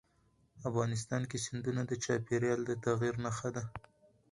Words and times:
افغانستان 0.69 1.21
کې 1.29 1.37
سیندونه 1.45 1.81
د 1.87 1.91
چاپېریال 2.03 2.61
د 2.65 2.71
تغیر 2.85 3.13
نښه 3.23 3.49
ده. 3.55 3.63